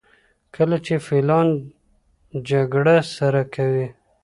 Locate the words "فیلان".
1.07-1.47